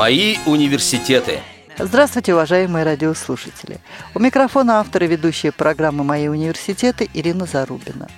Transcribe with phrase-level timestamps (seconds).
[0.00, 1.40] Мои университеты.
[1.78, 3.80] Здравствуйте, уважаемые радиослушатели.
[4.14, 8.08] У микрофона автор и ведущая программы «Мои университеты» Ирина Зарубина.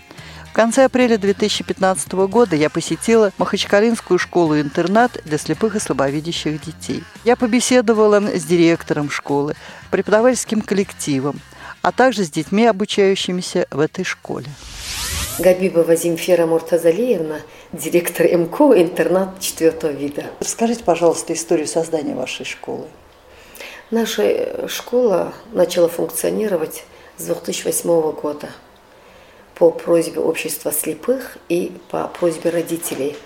[0.49, 7.03] В конце апреля 2015 года я посетила Махачкалинскую школу-интернат для слепых и слабовидящих детей.
[7.25, 9.57] Я побеседовала с директором школы,
[9.91, 11.41] преподавательским коллективом,
[11.83, 14.47] а также с детьми, обучающимися в этой школе.
[15.41, 17.41] Габибова Земфира Муртазалиевна,
[17.73, 20.27] директор МКО, интернат четвертого вида.
[20.41, 22.87] Расскажите, пожалуйста, историю создания вашей школы.
[23.91, 26.85] Наша школа начала функционировать
[27.17, 28.51] с 2008 года
[29.55, 33.17] по просьбе общества слепых и по просьбе родителей,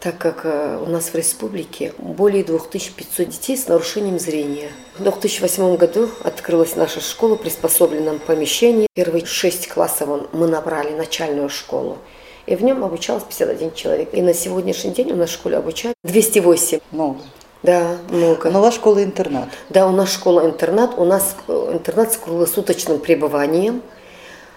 [0.00, 4.70] так как э, у нас в республике более 2500 детей с нарушением зрения.
[4.98, 8.86] В 2008 году открылась наша школа в приспособленном помещении.
[8.94, 11.98] Первые шесть классов мы набрали начальную школу.
[12.46, 14.08] И в нем обучалось 51 человек.
[14.12, 16.80] И на сегодняшний день у нас в школе обучают 208.
[16.90, 17.20] Много.
[17.62, 18.50] Да, много.
[18.50, 19.48] Но у вас школа-интернат.
[19.70, 20.98] Да, у нас школа-интернат.
[20.98, 23.82] У нас э, интернат с круглосуточным пребыванием–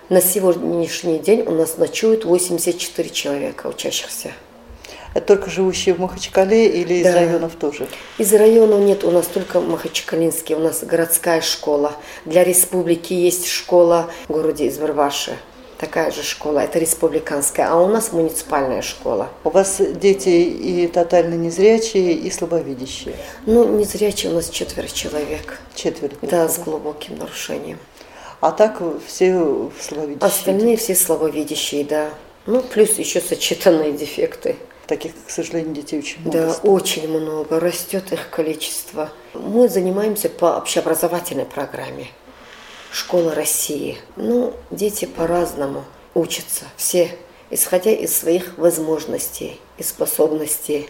[0.10, 4.32] на сегодняшний день у нас ночуют 84 человека учащихся.
[5.14, 7.10] Это только живущие в Махачкале или да.
[7.10, 7.88] из районов тоже?
[8.18, 11.92] Из районов нет, у нас только Махачкалинский, у нас городская школа.
[12.24, 15.36] Для республики есть школа в городе Избербаши.
[15.78, 19.30] Такая же школа, это республиканская, а у нас муниципальная школа.
[19.44, 23.16] У вас дети и тотально незрячие, и слабовидящие?
[23.46, 25.60] Ну, незрячие у нас четверо человек.
[25.76, 26.16] Четверо?
[26.24, 27.78] Да, с глубоким нарушением.
[28.42, 30.28] А так все слабовидящие?
[30.28, 32.10] Остальные все слабовидящие, да.
[32.48, 34.56] Ну, плюс еще сочетанные дефекты.
[34.88, 36.38] Таких, к сожалению, детей очень много.
[36.40, 36.72] Да, стало.
[36.72, 37.60] очень много.
[37.60, 39.10] Растет их количество.
[39.34, 42.08] Мы занимаемся по общеобразовательной программе.
[42.98, 44.00] Школа России.
[44.16, 46.66] Ну, дети по-разному учатся.
[46.78, 47.16] Все,
[47.52, 50.90] исходя из своих возможностей и способностей.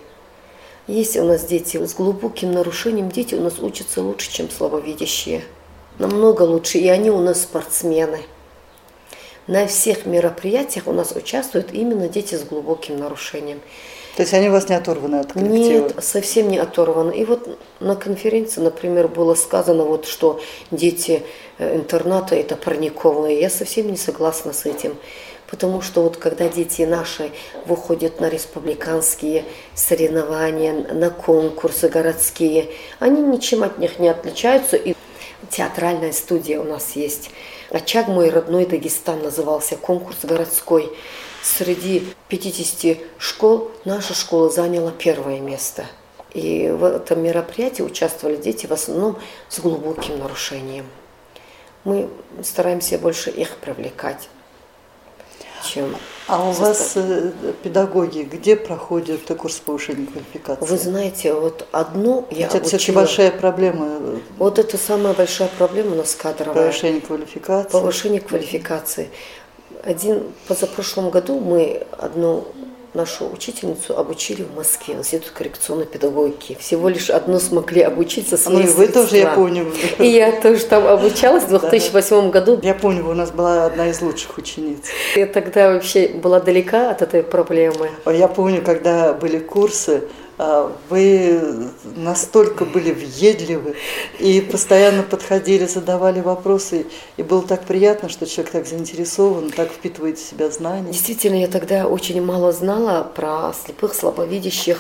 [0.88, 3.12] Есть у нас дети с глубоким нарушением.
[3.12, 5.44] Дети у нас учатся лучше, чем слабовидящие
[6.00, 8.22] намного лучше, и они у нас спортсмены.
[9.48, 13.60] На всех мероприятиях у нас участвуют именно дети с глубоким нарушением.
[14.18, 15.84] То есть они у вас не оторваны от коллектива?
[15.84, 17.12] Нет, совсем не оторваны.
[17.12, 20.42] И вот на конференции, например, было сказано, вот, что
[20.72, 21.22] дети
[21.60, 23.40] э, интерната– это парниковые.
[23.40, 24.96] Я совсем не согласна с этим.
[25.46, 27.30] Потому что вот когда дети наши
[27.68, 29.46] выходят на республиканские
[29.76, 34.78] соревнования, на конкурсы городские, они ничем от них не отличаются.
[34.78, 34.96] И
[35.52, 37.30] театральная студия у нас есть.
[37.70, 40.92] «Очаг мой родной Дагестан» назывался, конкурс городской.
[41.48, 45.86] Среди 50 школ наша школа заняла первое место.
[46.34, 50.86] И в этом мероприятии участвовали дети в основном с глубоким нарушением.
[51.86, 52.10] Мы
[52.44, 54.28] стараемся больше их привлекать
[55.68, 55.96] чем...
[56.28, 57.32] А у вас э,
[57.64, 60.66] педагоги где проходят курс повышения квалификации?
[60.66, 64.20] Вы знаете, вот одну я Ведь это все-таки большая проблема.
[64.38, 66.66] Вот это самая большая проблема у нас кадровая.
[66.66, 67.72] Повышение квалификации.
[67.72, 69.10] Повышение квалификации.
[69.84, 72.48] Один позапрошлом году мы одну
[72.94, 76.58] нашу учительницу обучили в Москве, в Институт коррекционной педагогики.
[76.60, 79.72] Всего лишь одну смогли обучиться Ну и вы тоже, я помню.
[80.00, 82.60] И я тоже там обучалась в 2008 году.
[82.64, 84.80] Я помню, у нас была одна из лучших учениц.
[85.16, 87.90] Я тогда вообще была далека от этой проблемы.
[88.06, 90.04] Я помню, когда были курсы,
[90.38, 93.76] вы настолько были въедливы
[94.20, 96.86] и постоянно подходили, задавали вопросы.
[97.18, 100.92] И было так приятно, что человек так заинтересован, так впитывает в себя знания.
[100.92, 104.80] Действительно, я тогда очень мало знала про слепых, слабовидящих.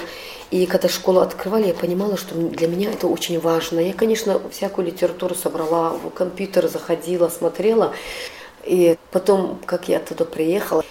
[0.51, 3.79] И когда школу открывали, я понимала, что для меня это очень важно.
[3.79, 7.93] Я, конечно, всякую литературу собрала, в компьютер заходила, смотрела.
[8.63, 10.83] И потом, как я туда приехала,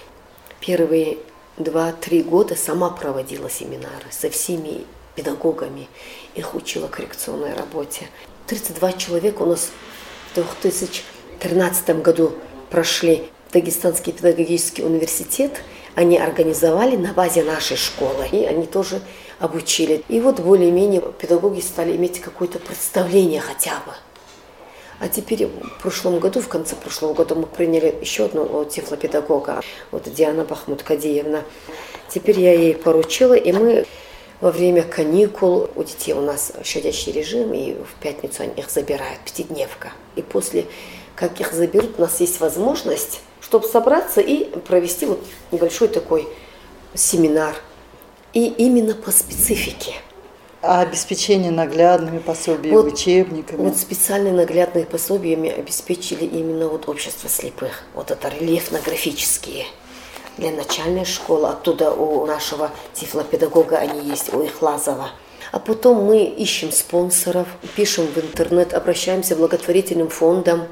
[0.60, 1.18] первые
[1.56, 4.84] два-три года сама проводила семинары со всеми
[5.14, 5.88] педагогами,
[6.34, 8.08] их учила коррекционной работе.
[8.46, 9.70] 32 человека у нас
[10.32, 12.32] в 2013 году
[12.70, 15.62] прошли Дагестанский педагогический университет.
[15.94, 19.00] Они организовали на базе нашей школы, и они тоже
[19.38, 20.04] обучили.
[20.08, 23.92] И вот более-менее педагоги стали иметь какое-то представление хотя бы
[24.98, 29.60] а теперь в прошлом году, в конце прошлого года мы приняли еще одну тифлопедагога,
[29.90, 31.42] вот Диана Бахмут-Кадиевна.
[32.08, 33.86] Теперь я ей поручила, и мы
[34.40, 39.20] во время каникул у детей у нас щадящий режим, и в пятницу они их забирают,
[39.20, 39.92] пятидневка.
[40.14, 40.66] И после,
[41.14, 45.22] как их заберут, у нас есть возможность, чтобы собраться и провести вот
[45.52, 46.26] небольшой такой
[46.94, 47.54] семинар.
[48.32, 49.94] И именно по специфике–
[50.66, 53.68] а обеспечение наглядными пособиями, вот, учебниками?
[53.68, 57.84] Вот специальные наглядные пособиями обеспечили именно вот общество слепых.
[57.94, 59.64] Вот это рельефно-графические.
[60.36, 65.10] Для начальной школы, оттуда у нашего тифлопедагога они есть, у Ихлазова.
[65.52, 67.46] А потом мы ищем спонсоров,
[67.76, 70.66] пишем в интернет, обращаемся к благотворительным фондам.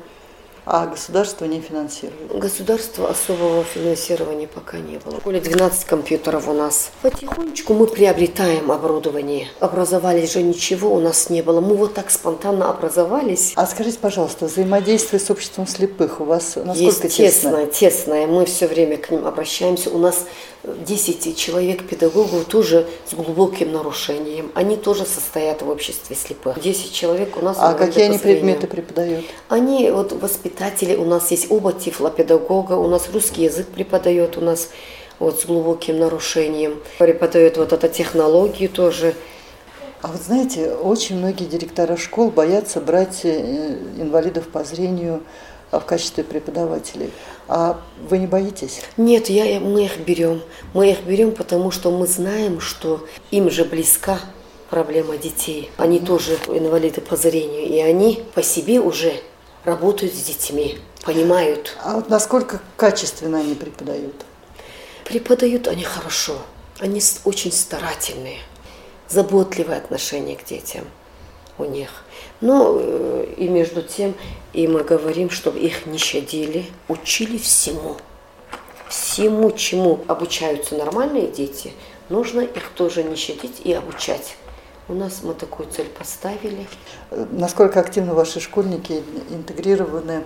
[0.67, 2.39] А государство не финансирует?
[2.39, 5.21] Государства особого финансирования пока не было.
[5.23, 6.91] Более 12 компьютеров у нас.
[7.03, 9.49] Потихонечку мы приобретаем оборудование.
[9.61, 11.61] Образовались же ничего у нас не было.
[11.61, 13.53] Мы вот так спонтанно образовались.
[13.57, 18.27] А скажите, пожалуйста, взаимодействие с обществом слепых у вас насколько Есть тесное, тесное.
[18.27, 19.91] Мы все время к ним обращаемся.
[19.91, 20.25] У нас
[20.65, 24.51] 10 человек педагогов тоже с глубоким нарушением.
[24.55, 26.59] Они тоже состоят в обществе слепых.
[26.59, 27.59] 10 человек у нас.
[27.61, 29.27] А какие они предметы преподают?
[29.49, 30.13] Они вот
[30.55, 34.71] воспитатели, у нас есть оба тифлопедагога, у нас русский язык преподает, у нас
[35.19, 36.81] вот с глубоким нарушением.
[36.99, 39.15] Преподает вот эту технологию тоже.
[40.03, 45.23] А вот знаете, очень многие директора школ боятся брать э, инвалидов по зрению
[45.71, 47.11] а, в качестве преподавателей.
[47.49, 48.83] А вы не боитесь?
[48.97, 50.43] Нет, я, мы их берем.
[50.75, 54.21] Мы их берем, потому что мы знаем, что им же близка
[54.69, 55.71] проблема детей.
[55.79, 59.15] Они тоже инвалиды по зрению, и они по себе уже
[59.65, 61.77] работают с детьми, понимают.
[61.83, 64.15] А вот насколько качественно они преподают?
[65.05, 66.39] Преподают они хорошо.
[66.81, 68.39] Они очень старательные,
[69.09, 70.85] заботливое отношение к детям
[71.59, 72.05] у них.
[72.41, 74.15] Ну, э, и между тем,
[74.53, 77.97] и мы говорим, чтобы их не щадили, учили всему.
[78.89, 81.73] Всему, чему обучаются нормальные дети,
[82.09, 84.37] нужно их тоже не щадить и обучать.
[84.87, 86.67] У нас мы такую цель поставили.
[87.11, 90.25] Насколько активно ваши школьники интегрированы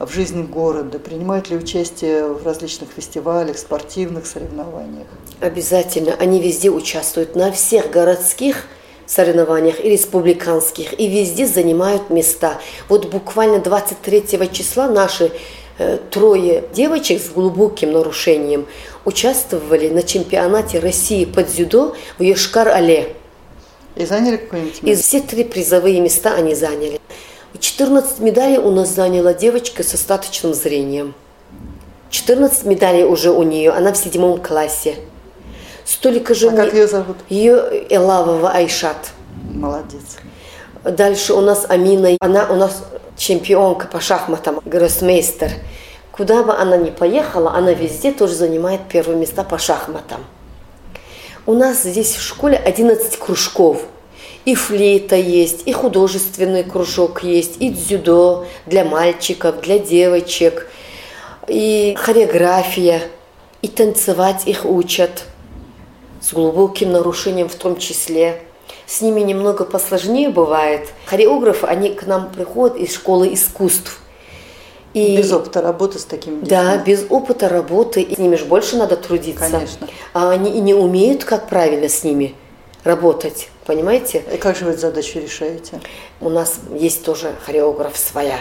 [0.00, 0.98] в жизнь города?
[0.98, 5.06] Принимают ли участие в различных фестивалях, спортивных соревнованиях?
[5.40, 6.14] Обязательно.
[6.18, 7.36] Они везде участвуют.
[7.36, 8.64] На всех городских
[9.06, 12.58] соревнованиях и республиканских, и везде занимают места.
[12.88, 15.30] Вот буквально 23 числа наши
[15.78, 18.66] э, трое девочек с глубоким нарушением
[19.04, 23.19] участвовали на чемпионате России по дзюдо в Йошкар-Але.
[23.96, 24.86] И заняли какое-нибудь место?
[24.86, 27.00] И все три призовые места они заняли.
[27.58, 31.14] 14 медалей у нас заняла девочка с остаточным зрением.
[32.10, 34.96] 14 медалей уже у нее, она в седьмом классе.
[35.84, 36.48] Столько же...
[36.48, 37.16] А как ее зовут?
[37.28, 39.10] Ее Элавова Айшат.
[39.52, 40.18] Молодец.
[40.84, 42.16] Дальше у нас Амина.
[42.20, 42.84] Она у нас
[43.16, 45.50] чемпионка по шахматам, гроссмейстер.
[46.12, 50.24] Куда бы она ни поехала, она везде тоже занимает первые места по шахматам.
[51.50, 53.82] У нас здесь в школе 11 кружков.
[54.44, 60.68] И флейта есть, и художественный кружок есть, и дзюдо для мальчиков, для девочек,
[61.48, 63.02] и хореография,
[63.62, 65.24] и танцевать их учат
[66.20, 68.40] с глубоким нарушением в том числе.
[68.86, 70.90] С ними немного посложнее бывает.
[71.06, 73.98] Хореографы, они к нам приходят из школы искусств.
[74.92, 76.48] И, без опыта работы с такими детьми.
[76.48, 78.02] Да, без опыта работы.
[78.02, 79.50] И с ними же больше надо трудиться.
[79.50, 79.88] Конечно.
[80.12, 82.34] А они и не умеют, как правильно с ними
[82.82, 83.48] работать.
[83.66, 84.24] Понимаете?
[84.32, 85.80] И как же вы эту задачу решаете?
[86.20, 88.38] У нас есть тоже хореограф своя.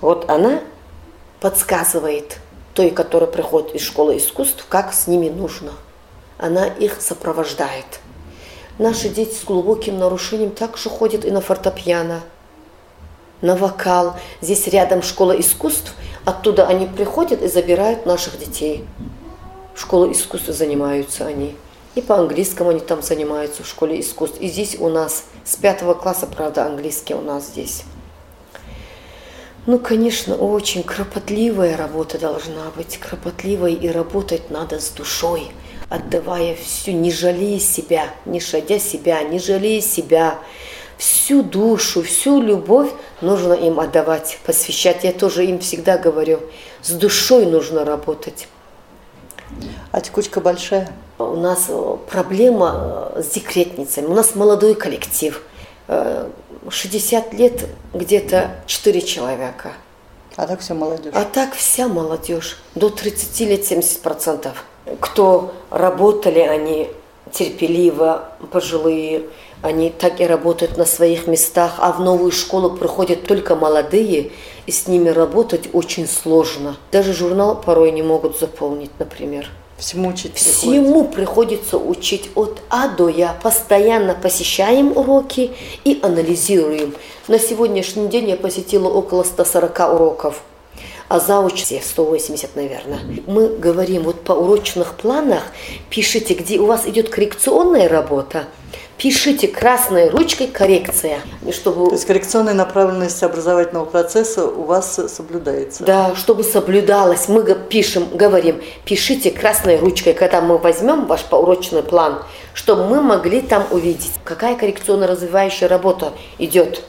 [0.00, 0.60] Вот она
[1.40, 2.38] подсказывает
[2.74, 5.72] той, которая приходит из школы искусств, как с ними нужно
[6.38, 8.00] она их сопровождает.
[8.78, 12.22] Наши дети с глубоким нарушением также ходят и на фортепиано,
[13.40, 14.16] на вокал.
[14.40, 15.94] Здесь рядом школа искусств,
[16.24, 18.84] оттуда они приходят и забирают наших детей.
[19.74, 21.54] Школа искусств занимаются они.
[21.94, 24.40] И по английскому они там занимаются в школе искусств.
[24.40, 27.84] И здесь у нас с пятого класса, правда, английский у нас здесь.
[29.66, 35.50] Ну, конечно, очень кропотливая работа должна быть, кропотливой, и работать надо с душой–
[35.88, 40.38] отдавая всю, не жалея себя, не шадя себя, не жалея себя,
[40.98, 42.90] всю душу, всю любовь
[43.22, 45.04] нужно им отдавать, посвящать.
[45.04, 46.40] Я тоже им всегда говорю,
[46.82, 48.48] с душой нужно работать.
[49.92, 50.92] А текучка большая?
[51.18, 54.04] У нас э, проблема э, с декретницами.
[54.04, 55.42] У нас молодой коллектив.
[56.68, 59.72] 60 э, лет где-то 4 человека.
[60.36, 61.14] А так вся молодежь?
[61.16, 62.58] А так вся молодежь.
[62.74, 64.64] До 30 лет 70 процентов
[65.00, 66.90] кто работали, они
[67.32, 69.24] терпеливо, пожилые,
[69.62, 74.30] они так и работают на своих местах, а в новую школу приходят только молодые,
[74.66, 76.76] и с ними работать очень сложно.
[76.92, 79.48] Даже журнал порой не могут заполнить, например.
[79.78, 83.36] Всему учить Всему приходится учить от А до Я.
[83.42, 85.52] Постоянно посещаем уроки
[85.84, 86.94] и анализируем.
[87.28, 90.42] На сегодняшний день я посетила около 140 уроков
[91.08, 93.00] а зауч 180, наверное.
[93.26, 95.42] Мы говорим вот по урочных планах,
[95.88, 98.44] пишите, где у вас идет коррекционная работа,
[98.98, 101.20] пишите красной ручкой коррекция,
[101.52, 101.86] чтобы...
[101.86, 105.84] То есть коррекционная направленность образовательного процесса у вас соблюдается?
[105.84, 107.28] Да, чтобы соблюдалось.
[107.28, 113.40] Мы пишем, говорим, пишите красной ручкой, когда мы возьмем ваш поурочный план, чтобы мы могли
[113.40, 116.82] там увидеть, какая коррекционно-развивающая работа идет.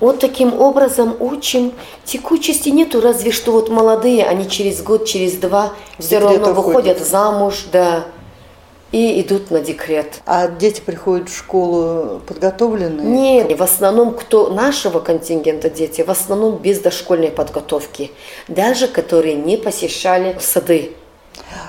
[0.00, 1.72] Вот таким образом учим.
[2.04, 7.66] Текучести нету, разве что вот молодые, они через год, через два все равно выходят замуж,
[7.72, 8.04] да,
[8.92, 10.20] и идут на декрет.
[10.26, 13.06] А дети приходят в школу подготовленные?
[13.06, 18.12] Нет, в основном кто нашего контингента дети, в основном без дошкольной подготовки,
[18.48, 20.92] даже которые не посещали сады.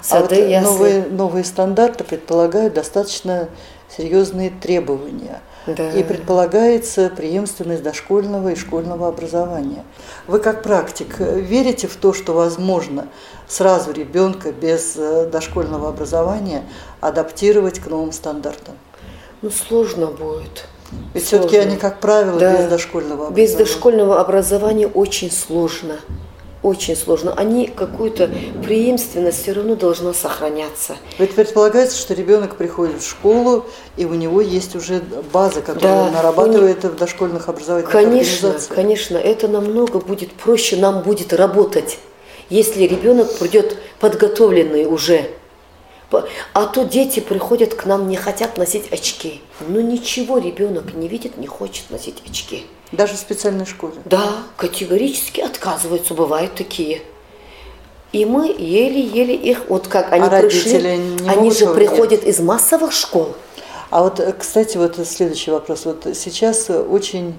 [0.02, 0.66] Сады, а вот ясли.
[0.66, 3.50] новые, новые стандарты предполагают достаточно
[3.96, 5.42] серьезные требования.
[5.68, 5.92] Да.
[5.92, 9.84] И предполагается преемственность дошкольного и школьного образования.
[10.26, 13.08] Вы как практик верите в то, что возможно
[13.48, 16.64] сразу ребенка без э, дошкольного образования
[17.02, 18.76] адаптировать к новым стандартам?
[19.42, 20.66] Ну, сложно будет.
[21.14, 22.58] Ведь все-таки они, как правило, да.
[22.58, 23.46] без дошкольного образования.
[23.46, 25.98] Без дошкольного образования очень сложно
[26.64, 27.34] очень сложно.
[27.34, 28.30] Они какую-то
[28.64, 30.98] преемственность все равно должна сохраняться.
[31.20, 36.04] Ведь предполагается, что ребенок приходит в школу, и у него есть уже база, которую да,
[36.04, 36.90] он нарабатывает не...
[36.90, 42.00] в дошкольных образовательных Конечно, конечно, это намного будет проще нам будет работать,
[42.50, 45.30] если ребенок придет подготовленный уже.
[46.54, 49.42] А то дети приходят к нам, не хотят носить очки.
[49.68, 52.66] Ну ничего, ребенок не видит, не хочет носить очки.
[52.92, 53.96] Даже в специальной школе?
[54.06, 57.02] Да, категорически отказываются, бывают такие.
[58.14, 60.80] И мы еле-еле их, вот как они а пришли,
[61.28, 63.36] они же приходят из массовых школ.
[63.90, 65.86] А вот, кстати, вот следующий вопрос.
[65.86, 67.36] Вот сейчас очень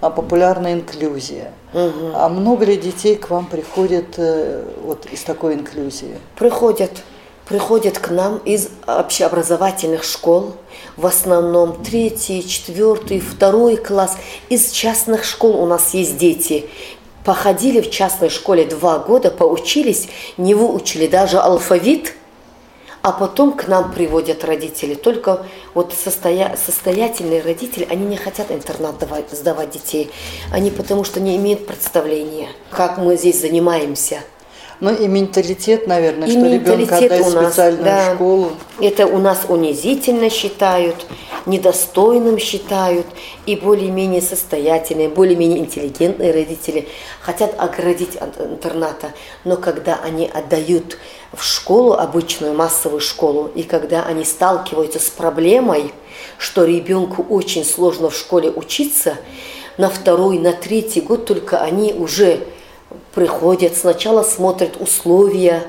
[0.00, 1.52] а, популярна инклюзия.
[1.72, 2.12] Угу.
[2.14, 6.18] А много ли детей к вам приходят э, вот из такой инклюзии?
[6.36, 6.90] Приходят
[7.46, 10.54] приходят к нам из общеобразовательных школ,
[10.96, 14.16] в основном третий, четвертый, второй класс.
[14.48, 16.68] Из частных школ у нас есть дети.
[17.24, 22.14] Походили в частной школе два года, поучились, не выучили даже алфавит,
[23.00, 24.94] а потом к нам приводят родители.
[24.94, 26.56] Только вот состоя...
[26.56, 30.10] состоятельные родители, они не хотят интернат давать, сдавать детей.
[30.52, 34.20] Они потому что не имеют представления, как мы здесь занимаемся–
[34.80, 38.14] ну и менталитет, наверное, и что ребенка отдать в специальную да.
[38.14, 38.52] школу.
[38.80, 41.06] Это у нас унизительно считают,
[41.46, 43.06] недостойным считают,
[43.46, 46.88] и более-менее состоятельные, более-менее интеллигентные родители
[47.20, 49.12] хотят оградить от интерната.
[49.44, 50.98] Но когда они отдают
[51.32, 55.92] в школу, обычную массовую школу, и когда они сталкиваются с проблемой,
[56.38, 59.16] что ребенку очень сложно в школе учиться,
[59.76, 62.40] на второй, на третий год только они уже
[63.14, 65.64] приходят, сначала смотрят условия,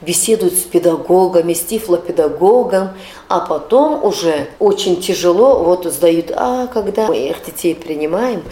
[0.00, 2.90] беседуют с педагогами, с тифлопедагогом,
[3.28, 8.42] а потом уже очень тяжело вот сдают, а когда мы их детей принимаем,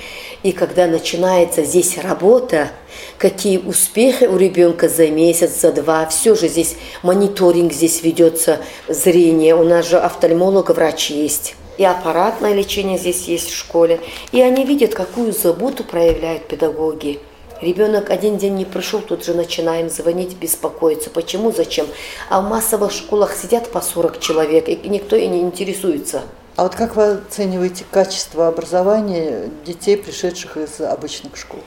[0.43, 2.71] и когда начинается здесь работа,
[3.19, 8.59] какие успехи у ребенка за месяц, за два, все же здесь мониторинг здесь ведется,
[8.89, 11.55] зрение, у нас же офтальмолог, врач есть.
[11.79, 14.01] И аппаратное лечение здесь есть в школе.
[14.33, 17.21] И они видят, какую заботу проявляют педагоги.
[17.63, 21.09] Ребенок один день не пришел, тут же начинаем звонить, беспокоиться.
[21.09, 21.87] Почему, зачем?
[22.29, 26.23] А в массовых школах сидят по 40 человек, и никто и не интересуется.
[26.57, 31.61] А вот как вы оцениваете качество образования детей, пришедших из обычных школ?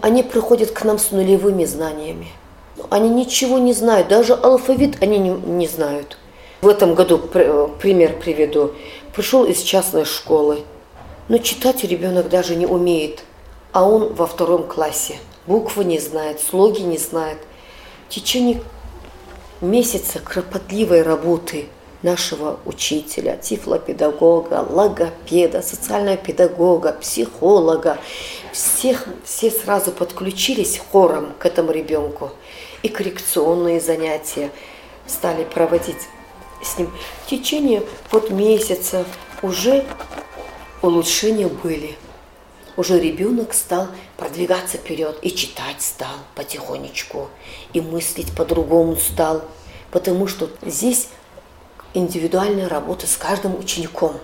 [0.00, 2.28] Они приходят к нам с нулевыми знаниями.
[2.90, 6.16] Они ничего не знают, даже алфавит они не, не знают.
[6.62, 8.72] В этом году пример приведу.
[9.14, 10.60] Пришел из частной школы,
[11.28, 13.22] но читать ребенок даже не умеет
[13.76, 15.18] а он во втором классе.
[15.46, 17.36] Буквы не знает, слоги не знает.
[18.08, 18.62] В течение
[19.60, 21.66] месяца кропотливой работы
[22.00, 27.98] нашего учителя, тифлопедагога, логопеда, социального педагога, психолога,
[28.50, 32.30] всех, все сразу подключились хором к этому ребенку.
[32.82, 34.52] И коррекционные занятия
[35.06, 36.08] стали проводить
[36.62, 36.90] с ним.
[37.26, 39.04] В течение вот месяца
[39.42, 39.84] уже
[40.80, 41.94] улучшения были–
[42.76, 47.28] уже ребенок стал продвигаться вперед и читать стал потихонечку,
[47.72, 49.42] и мыслить по-другому стал,
[49.90, 51.08] потому что здесь
[51.94, 54.18] индивидуальная работа с каждым учеником,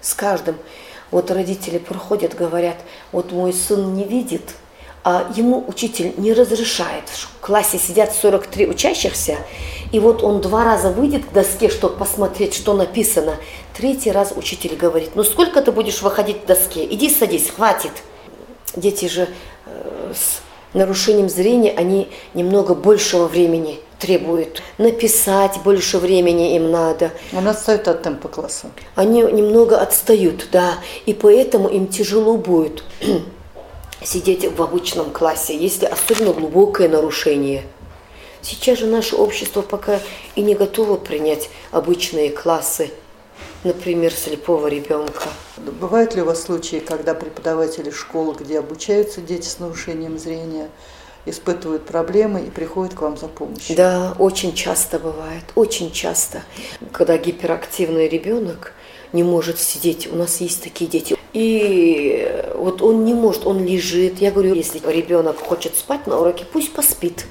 [0.00, 0.56] с каждым.
[1.10, 2.76] Вот родители проходят, говорят,
[3.12, 4.54] вот мой сын не видит,
[5.36, 7.04] ему учитель не разрешает.
[7.08, 9.36] В классе сидят 43 учащихся,
[9.92, 13.36] и вот он два раза выйдет к доске, чтобы посмотреть, что написано.
[13.76, 16.86] Третий раз учитель говорит, ну сколько ты будешь выходить к доске?
[16.86, 17.92] Иди садись, хватит.
[18.74, 19.28] Дети же
[19.66, 20.40] э, с
[20.74, 24.62] нарушением зрения, они немного большего времени требуют.
[24.78, 27.10] Написать больше времени им надо.
[27.32, 28.70] Они отстают от темпа класса.
[28.94, 30.74] Они немного отстают, да.
[31.06, 32.84] И поэтому им тяжело будет
[34.04, 37.64] сидеть в обычном классе, если особенно глубокое нарушение.
[38.42, 40.00] Сейчас же наше общество пока
[40.34, 42.90] и не готово принять обычные классы,
[43.64, 45.28] например, слепого ребенка.
[45.56, 50.68] Бывают ли у вас случаи, когда преподаватели школы, где обучаются дети с нарушением зрения,
[51.24, 53.76] испытывают проблемы и приходят к вам за помощью?
[53.76, 56.42] Да, очень часто бывает, очень часто.
[56.92, 58.74] Когда гиперактивный ребенок
[59.14, 61.16] не может сидеть, у нас есть такие дети.
[61.32, 64.18] И вот он не может, он лежит.
[64.18, 67.24] Я говорю, если ребенок хочет спать на уроке, пусть поспит.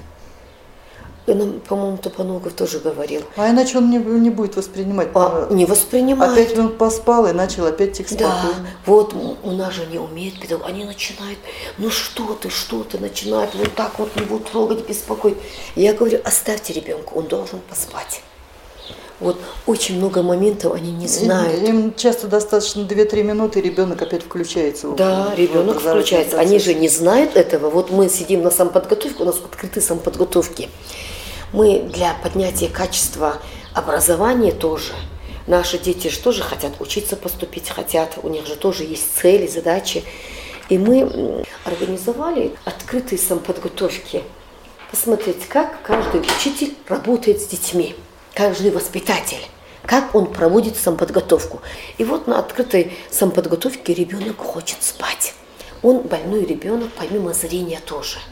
[1.25, 3.21] И нам, по-моему, Топоногов тоже говорил.
[3.37, 5.09] А иначе он не, не будет воспринимать.
[5.13, 6.33] А, не воспринимает.
[6.33, 8.43] Опять он поспал и начал опять текст Да,
[8.85, 10.67] вот у нас же не умеют педагог.
[10.67, 11.39] Они начинают,
[11.77, 15.37] ну что ты, что ты, начинают вот так вот его трогать, беспокоить.
[15.75, 18.21] Я говорю, оставьте ребенка, он должен поспать.
[19.19, 21.61] Вот очень много моментов они не знают.
[21.67, 24.89] Им, им часто достаточно 2-3 минуты, и ребенок опять включается.
[24.89, 26.39] Да, в, ребенок в включается.
[26.39, 27.69] Они же не знают этого.
[27.69, 30.69] Вот мы сидим на самоподготовке, у нас открытые самоподготовки.
[31.53, 33.37] Мы для поднятия качества
[33.73, 34.93] образования тоже.
[35.45, 40.03] Наши дети же тоже хотят учиться поступить, хотят, у них же тоже есть цели, задачи.
[40.69, 44.23] И мы организовали открытые самоподготовки.
[44.89, 47.95] Посмотреть, как каждый учитель работает с детьми,
[48.33, 49.45] каждый воспитатель
[49.85, 51.59] как он проводит самоподготовку.
[51.97, 55.33] И вот на открытой самоподготовке ребенок хочет спать.
[55.81, 58.19] Он больной ребенок, помимо зрения тоже–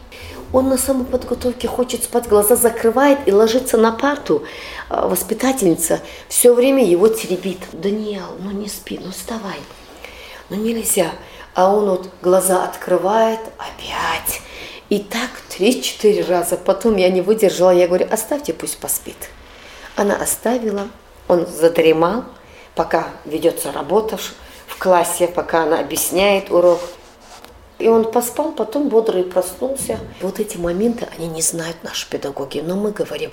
[0.54, 4.44] он на самоподготовке хочет спать, глаза закрывает и ложится на парту.
[4.90, 7.60] А воспитательница все время его теребит.
[7.72, 9.60] Даниэл, ну не спи, ну вставай.
[10.50, 11.12] Ну нельзя.
[11.54, 14.42] А он вот глаза открывает опять.
[14.90, 16.58] И так три-четыре раза.
[16.58, 19.30] Потом я не выдержала, я говорю, оставьте, пусть поспит.
[19.96, 20.88] Она оставила,
[21.28, 22.26] он задремал,
[22.76, 24.18] пока ведется работа
[24.68, 26.80] в классе, пока она объясняет урок.
[27.80, 30.00] И он поспал, потом бодрый проснулся.
[30.22, 33.32] Вот эти моменты, они не знают наши педагоги, но мы говорим,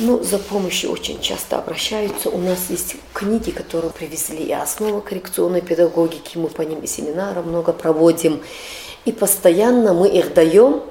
[0.00, 2.30] ну, за помощью очень часто обращаются.
[2.30, 7.42] У нас есть книги, которые привезли, и основа коррекционной педагогики, мы по ним и семинары
[7.42, 8.42] много проводим.
[9.04, 10.82] И постоянно мы их даем,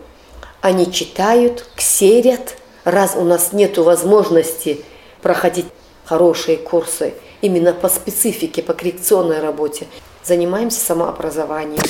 [0.62, 2.58] они читают, ксерят.
[2.86, 4.86] Раз у нас нет возможности
[5.24, 5.66] проходить
[6.06, 9.88] хорошие курсы именно по специфике, по коррекционной работе,
[10.24, 11.82] занимаемся самообразованием.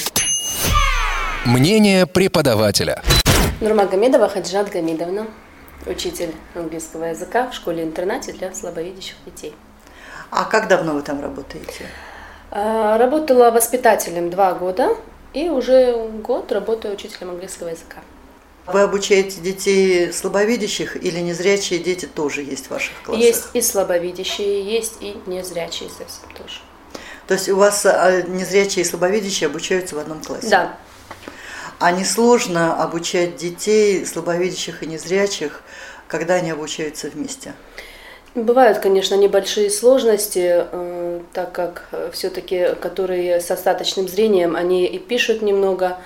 [1.46, 3.02] Мнение преподавателя.
[3.60, 5.28] Нурмагомедова Хаджат Гамидовна,
[5.86, 9.54] учитель английского языка в школе-интернате для слабовидящих детей.
[10.32, 11.86] А как давно вы там работаете?
[12.52, 14.96] А, работала воспитателем два года
[15.34, 17.98] и уже год работаю учителем английского языка.
[18.66, 23.24] Вы обучаете детей слабовидящих или незрячие дети тоже есть в ваших классах?
[23.24, 26.60] Есть и слабовидящие, есть и незрячие совсем тоже.
[27.28, 30.48] То есть у вас а, незрячие и слабовидящие обучаются в одном классе?
[30.50, 30.78] Да,
[31.84, 35.64] а не сложно обучать детей, слабовидящих и незрячих,
[36.08, 37.56] когда они обучаются вместе?
[38.36, 44.98] Бывают, конечно, небольшие сложности, э, так как э, все-таки, которые с остаточным зрением, они и
[44.98, 45.98] пишут немного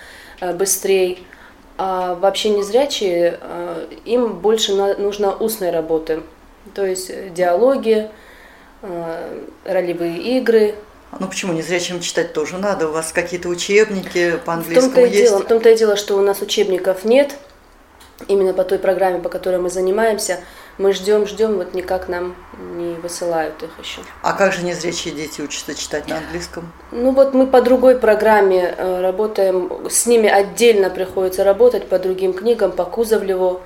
[0.41, 1.19] э, быстрее,
[1.77, 3.39] а вообще незрячие,
[4.05, 6.23] им больше нужно устной работы,
[6.73, 8.09] то есть диалоги,
[9.65, 10.75] ролевые игры,
[11.19, 12.89] ну почему незрячим читать тоже надо?
[12.89, 15.23] У вас какие-то учебники по английскому в том-то есть?
[15.23, 17.35] Дело, в том-то и дело, что у нас учебников нет.
[18.27, 20.39] Именно по той программе, по которой мы занимаемся,
[20.77, 22.35] мы ждем, ждем, вот никак нам
[22.75, 24.01] не высылают их еще.
[24.21, 26.71] А как же незрячие дети учатся читать на английском?
[26.91, 32.33] Ну вот мы по другой программе э, работаем, с ними отдельно приходится работать по другим
[32.33, 33.61] книгам, по Кузовлеву,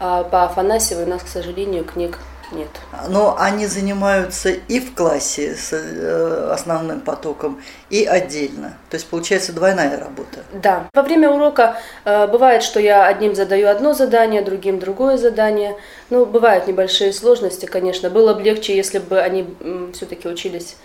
[0.00, 2.18] а по Афанасьеву у нас, к сожалению, книг
[2.52, 2.68] нет.
[3.08, 8.76] Но они занимаются и в классе с э, основным потоком, и отдельно.
[8.90, 10.44] То есть получается двойная работа.
[10.52, 10.88] Да.
[10.92, 15.76] Во время урока э, бывает, что я одним задаю одно задание, другим другое задание.
[16.10, 18.10] Ну, бывают небольшие сложности, конечно.
[18.10, 19.54] Было бы легче, если бы они
[19.92, 20.76] все-таки учились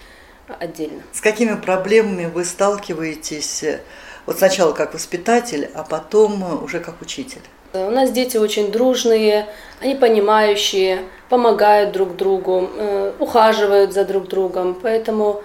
[0.60, 1.02] отдельно.
[1.12, 3.82] С какими проблемами вы сталкиваетесь э,
[4.26, 7.41] вот сначала как воспитатель, а потом уже как учитель?
[7.73, 9.47] У нас дети очень дружные,
[9.82, 10.99] они понимающие,
[11.34, 15.41] помогают друг другу, э, ухаживают за друг другом, поэтому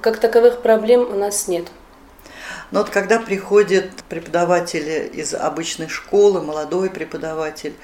[0.00, 1.66] как таковых проблем у нас нет.
[2.70, 7.74] Но вот когда приходит преподаватель из обычной школы, молодой преподаватель,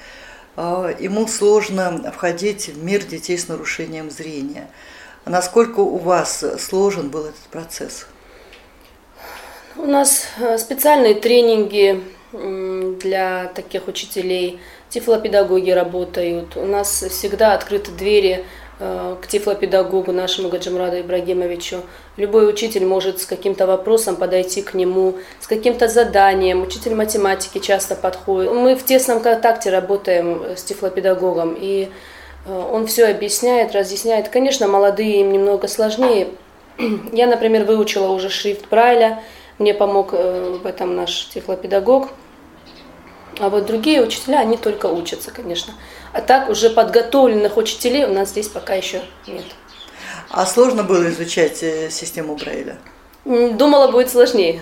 [0.55, 4.69] э, ему сложно входить в мир детей с нарушением зрения.
[5.25, 8.07] Насколько у вас сложен был этот процесс?
[9.75, 12.01] У нас э, специальные тренинги
[12.99, 14.59] для таких учителей.
[14.89, 16.55] Тифлопедагоги работают.
[16.55, 18.45] У нас всегда открыты двери
[18.79, 21.81] э, к тифлопедагогу нашему Гаджимраду Ибрагимовичу.
[22.17, 26.61] Любой учитель может с каким-то вопросом подойти к нему, с каким-то заданием.
[26.61, 28.51] Учитель математики часто подходит.
[28.51, 31.89] Мы в тесном контакте работаем с тифлопедагогом, и
[32.45, 34.29] э, он все объясняет, разъясняет.
[34.29, 36.29] Конечно, молодые им немного сложнее.
[37.11, 39.21] Я, например, выучила уже шрифт Брайля,
[39.57, 42.09] мне помог э, в этом наш тифлопедагог.
[43.39, 45.73] А вот другие учителя, они только учатся, конечно.
[46.13, 49.45] А так уже подготовленных учителей у нас здесь пока еще нет.
[50.29, 52.77] А сложно было изучать э, систему Брайля?
[53.25, 54.61] Думала, будет сложнее.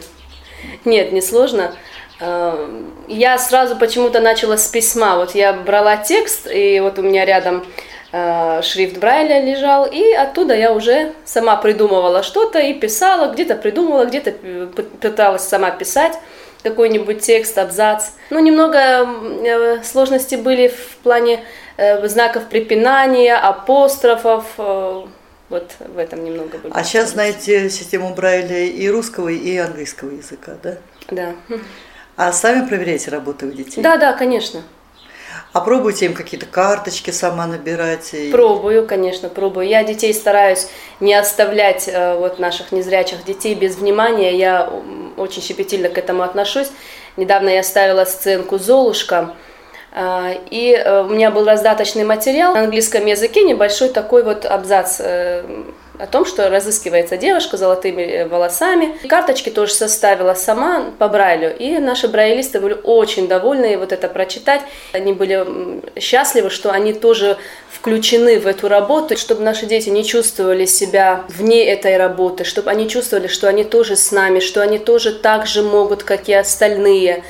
[0.86, 1.76] Нет, не сложно.
[2.20, 5.18] Э, я сразу почему-то начала с письма.
[5.18, 7.66] Вот я брала текст, и вот у меня рядом
[8.12, 14.06] э, шрифт Брайля лежал, и оттуда я уже сама придумывала что-то и писала, где-то придумывала,
[14.06, 14.32] где-то
[15.00, 16.18] пыталась сама писать
[16.64, 18.06] какой-нибудь текст, абзац.
[18.30, 21.44] Ну, немного э, сложности были в плане
[21.78, 24.46] э, знаков препинания, апострофов.
[24.58, 25.06] Э,
[25.50, 26.74] вот в этом немного были.
[26.74, 30.78] А сейчас знаете систему Брайля и русского, и английского языка, да?
[31.12, 31.36] Да.
[32.16, 33.82] А сами проверяете работу у детей?
[33.82, 34.62] Да, да, конечно.
[35.54, 38.12] А пробуйте им какие-то карточки сама набирать?
[38.14, 38.32] И...
[38.32, 39.68] Пробую, конечно, пробую.
[39.68, 40.68] Я детей стараюсь
[41.00, 44.36] не оставлять, э, вот наших незрячих детей без внимания.
[44.36, 44.68] Я
[45.16, 46.72] очень щепетильно к этому отношусь.
[47.18, 49.36] Недавно я ставила сценку «Золушка»,
[49.92, 55.00] э, и э, у меня был раздаточный материал на английском языке, небольшой такой вот абзац
[56.04, 58.98] о том, что разыскивается девушка с золотыми э, волосами.
[59.08, 64.62] Карточки тоже составила сама по Брайлю, и наши брайлисты были очень довольны вот это прочитать.
[64.92, 67.38] Они были счастливы, что они тоже
[67.72, 72.90] включены в эту работу, чтобы наши дети не чувствовали себя вне этой работы, чтобы они
[72.90, 77.24] чувствовали, что они тоже с нами, что они тоже так же могут, как и остальные.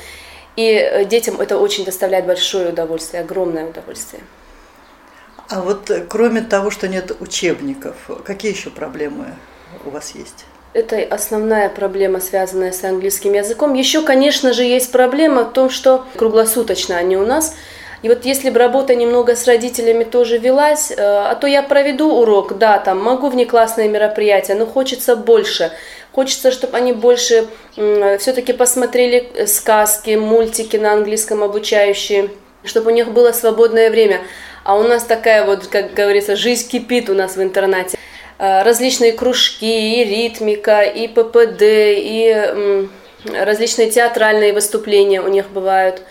[0.56, 4.22] И э, детям это очень доставляет большое удовольствие, огромное удовольствие.
[5.48, 9.34] А вот э, кроме того, что нет учебников, какие еще проблемы
[9.84, 10.46] у вас есть?
[10.72, 13.74] Это основная проблема, связанная с английским языком.
[13.74, 17.54] Еще, конечно же, есть проблема в том, что круглосуточно они у нас.
[18.02, 22.10] И вот если бы работа немного с родителями тоже велась, э, а то я проведу
[22.10, 25.72] урок, да, там могу внеклассные мероприятия, но хочется больше.
[26.12, 32.30] Хочется, чтобы они больше все-таки посмотрели сказки, мультики на английском обучающие,
[32.62, 34.20] чтобы у них было свободное время.
[34.64, 37.98] А у нас такая вот, как говорится, жизнь кипит у нас в интернате.
[38.38, 42.88] Э, различные кружки, и ритмика, и ППД, и
[43.32, 46.02] различные театральные выступления у них бывают.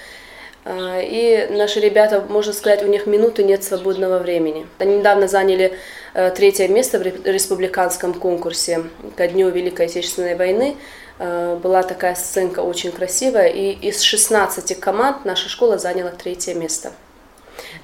[0.66, 4.68] Э, и наши ребята, можно сказать, у них минуты нет свободного времени.
[4.78, 5.74] Они недавно заняли
[6.13, 8.84] э, третье место в республиканском конкурсе
[9.18, 10.76] ко Дню Великой Отечественной войны.
[11.20, 16.92] Была такая сценка очень красивая, и из 16 команд наша школа заняла третье место.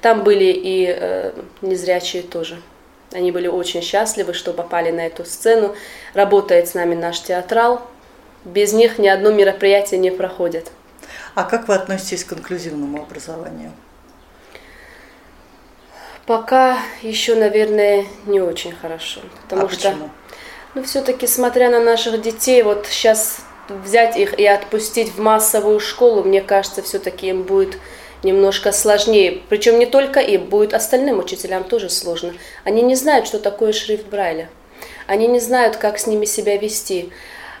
[0.00, 2.60] Там были и э, незрячие тоже.
[3.12, 5.74] Они были очень счастливы, что попали на эту сцену.
[6.14, 7.82] Работает с нами наш театрал.
[8.44, 10.70] Без них ни одно мероприятие не проходит.
[11.34, 13.72] А как вы относитесь к инклюзивному образованию?
[16.26, 19.20] Пока еще, наверное, не очень хорошо.
[19.42, 20.10] Потому а что, почему?
[20.74, 26.22] ну, все-таки, смотря на наших детей, вот сейчас взять их и отпустить в массовую школу,
[26.22, 27.78] мне кажется, все-таки им будет
[28.22, 29.40] немножко сложнее.
[29.48, 32.34] Причем не только им, будет остальным учителям тоже сложно.
[32.64, 34.48] Они не знают, что такое шрифт Брайля.
[35.06, 37.10] Они не знают, как с ними себя вести.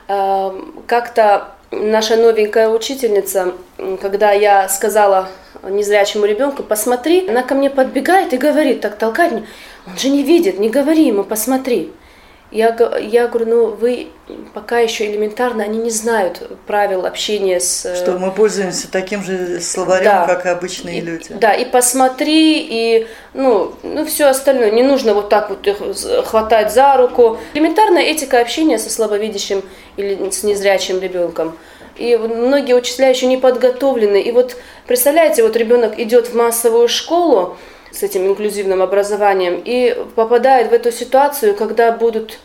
[0.08, 3.54] Эм, как-то наша новенькая учительница,
[4.00, 5.28] когда я сказала
[5.62, 9.46] незрячему ребенку, посмотри, она ко мне подбегает и говорит, так толкает меня,
[9.86, 11.92] он же не видит, не говори ему, посмотри.
[12.50, 14.08] Я, я говорю, ну вы
[14.54, 17.86] пока еще элементарно, они не знают правил общения с...
[17.86, 20.26] Э, что мы пользуемся таким же словарем, да.
[20.26, 21.26] как и обычные и, люди.
[21.30, 24.72] Да, и посмотри, и ну, ну все остальное.
[24.72, 25.76] Не нужно вот так вот их
[26.26, 27.38] хватать за руку.
[27.54, 29.62] Элементарная этика общения со слабовидящим
[29.96, 31.56] или с незрячим ребенком.
[31.96, 34.20] И многие учителя еще не подготовлены.
[34.20, 34.56] И вот
[34.88, 37.56] представляете, вот ребенок идет в массовую школу,
[37.92, 42.38] с этим инклюзивным образованием и попадает в эту ситуацию, когда будут,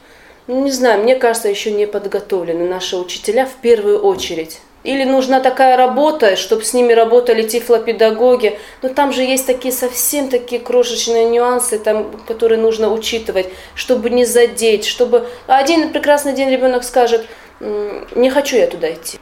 [0.48, 4.60] ну не знаю, мне кажется, еще не подготовлены наши учителя в первую очередь.
[4.86, 8.60] Или нужна такая работа, чтобы с ними работали тифлопедагоги.
[8.84, 14.26] Но там же есть такие совсем такие крошечные нюансы, там, которые нужно учитывать, чтобы не
[14.26, 17.26] задеть, чтобы один прекрасный день ребенок скажет,
[17.60, 19.18] не хочу я туда идти.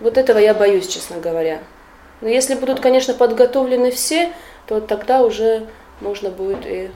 [0.00, 1.60] Вот этого я боюсь, честно говоря.
[2.22, 4.32] Но если будут, конечно, подготовлены все,
[4.66, 5.66] то тогда уже
[6.00, 6.90] можно будет и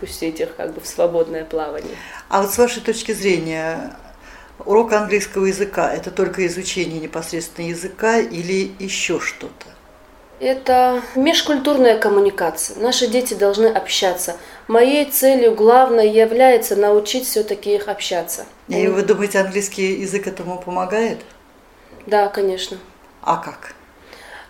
[0.00, 1.96] пустить их как бы в свободное плавание.
[2.28, 3.96] А вот с вашей точки зрения,
[4.66, 9.66] урок английского языка– это только изучение непосредственно языка или еще что-то?
[10.40, 12.76] Это межкультурная коммуникация.
[12.80, 14.36] Наши дети должны общаться.
[14.66, 18.44] Моей целью главной является научить все-таки их общаться.
[18.66, 21.20] И вы думаете, английский язык этому помогает?
[22.06, 22.78] Да, конечно.
[23.22, 23.74] А как?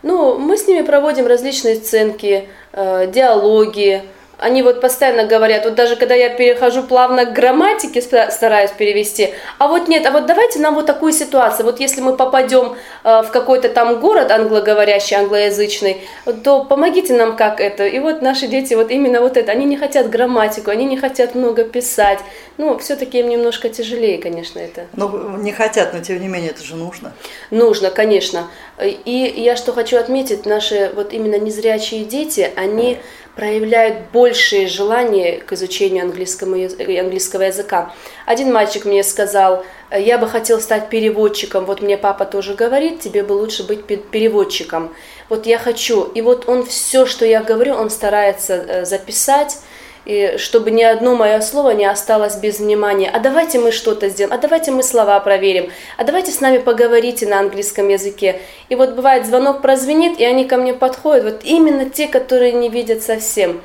[0.04, 4.02] Ну, мы с ними проводим различные сценки, э, диалоги,
[4.44, 9.68] они вот постоянно говорят, вот даже когда я перехожу плавно к грамматике, стараюсь перевести, а
[9.68, 13.30] вот нет, а вот давайте нам вот такую ситуацию, вот если мы попадем э, в
[13.30, 16.02] какой-то там город англоговорящий, англоязычный,
[16.42, 17.87] то помогите нам как это.
[17.87, 21.35] И вот наши дети вот именно вот это, они не хотят грамматику, они не хотят
[21.35, 22.18] много писать,
[22.59, 24.87] ну, все-таки им немножко тяжелее, конечно, это.
[24.94, 27.14] Ну, не хотят, но тем не менее это же нужно.
[27.50, 28.48] Нужно, конечно.
[28.83, 32.98] И я что хочу отметить, наши вот именно незрячие дети, они
[33.36, 37.92] проявляют большее желание к изучению английского, английского языка.
[38.26, 43.22] Один мальчик мне сказал, я бы хотел стать переводчиком, вот мне папа тоже говорит, тебе
[43.22, 44.94] бы лучше быть переводчиком.
[45.28, 46.04] Вот я хочу.
[46.04, 49.58] И вот он все, что я говорю, он старается э, записать,
[50.04, 53.10] и чтобы ни одно мое слово не осталось без внимания.
[53.10, 57.26] А давайте мы что-то сделаем, а давайте мы слова проверим, а давайте с нами поговорите
[57.26, 58.40] на английском языке.
[58.68, 62.68] И вот бывает звонок прозвенит, и они ко мне подходят, вот именно те, которые не
[62.68, 63.60] видят совсем,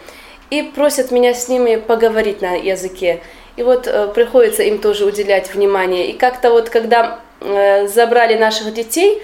[0.50, 3.22] и просят меня с ними поговорить на языке.
[3.58, 6.10] И вот э, приходится им тоже уделять внимание.
[6.10, 9.22] И как-то вот когда э, забрали наших детей,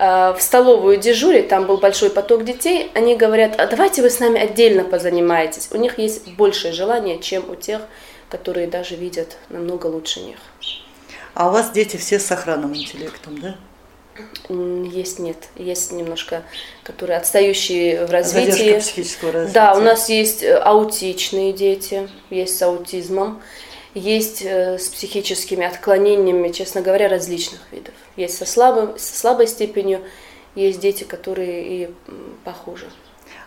[0.00, 4.40] в столовую дежурить, там был большой поток детей, они говорят, а давайте вы с нами
[4.40, 5.68] отдельно позанимаетесь.
[5.72, 7.82] У них есть большее желание, чем у тех,
[8.30, 10.38] которые даже видят намного лучше них.
[11.34, 13.56] А у вас дети все с сохранным интеллектом, да?
[14.48, 15.36] Есть, нет.
[15.56, 16.42] Есть немножко,
[16.82, 18.50] которые отстающие в развитии.
[18.50, 19.54] Задержка психического развития.
[19.54, 23.42] Да, у нас есть э, аутичные дети, есть с аутизмом
[23.94, 27.94] есть э, с психическими отклонениями, честно говоря, различных видов.
[28.16, 30.02] Есть со, слабым, со слабой степенью,
[30.54, 31.94] есть дети, которые и
[32.44, 32.88] похуже.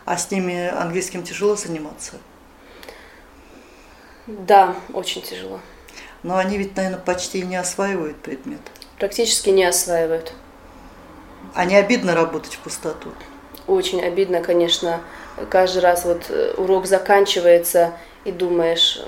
[0.06, 2.13] А с ними английским тяжело заниматься?
[4.27, 5.60] Да, очень тяжело.
[6.23, 8.62] Но они ведь, наверное, почти не осваивают предмет.
[8.97, 10.34] Практически не осваивают.
[11.53, 13.10] А не обидно работать в пустоту?
[13.67, 15.01] Очень обидно, конечно.
[15.49, 19.01] Каждый раз вот э, урок заканчивается и думаешь,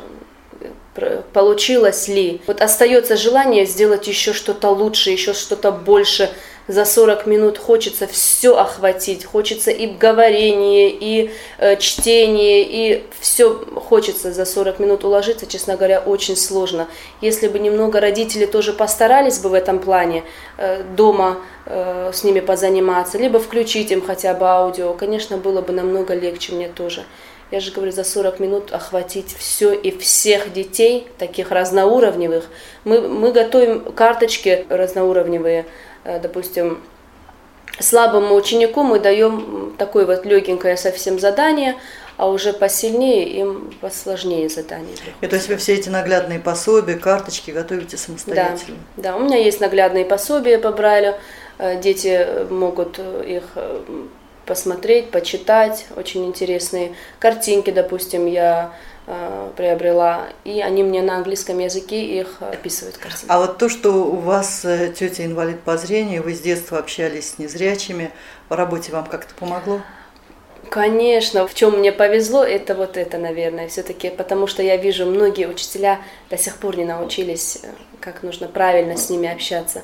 [1.33, 2.41] получилось ли.
[2.47, 6.29] Вот остается желание сделать еще что-то лучше, еще что-то больше.
[6.67, 14.31] За 40 минут хочется все охватить, хочется и говорение, и э, чтение, и все хочется
[14.33, 16.87] за 40 минут уложиться, честно говоря, очень сложно.
[17.21, 20.23] Если бы немного родители тоже постарались бы в этом плане
[20.57, 25.71] э, дома э, с ними позаниматься, либо включить им хотя бы аудио, конечно, было бы
[25.71, 27.05] намного легче мне тоже
[27.51, 32.45] я же говорю, за 40 минут охватить все и всех детей, таких разноуровневых.
[32.83, 35.65] Мы, мы готовим карточки разноуровневые,
[36.05, 36.81] допустим,
[37.79, 41.75] слабому ученику мы даем такое вот легенькое совсем задание,
[42.17, 44.95] а уже посильнее им посложнее задание.
[45.21, 48.77] И то есть вы все эти наглядные пособия, карточки готовите самостоятельно?
[48.95, 51.15] Да, да, у меня есть наглядные пособия по Брайлю,
[51.57, 53.81] э, дети могут их э,
[54.45, 55.87] посмотреть, почитать.
[55.97, 58.94] Очень интересные картинки, допустим, я э,
[59.55, 63.25] приобрела, и они мне на английском языке их описывают картинки.
[63.27, 67.31] А вот то, что у вас э, тетя инвалид по зрению, вы с детства общались
[67.31, 68.11] с незрячими,
[68.49, 69.81] в работе вам как-то помогло?
[70.69, 75.47] Конечно, в чем мне повезло, это вот это, наверное, все-таки, потому что я вижу, многие
[75.47, 77.67] учителя до сих пор не научились, э,
[77.99, 79.83] как нужно правильно с ними общаться.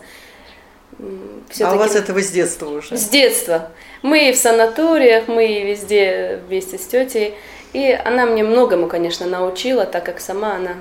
[1.62, 2.98] А у вас этого с детства уже?
[2.98, 3.72] С детства.
[4.02, 7.36] Мы и в санаториях, мы и везде вместе с тетей.
[7.74, 10.76] И она мне многому, конечно, научила, так как сама она,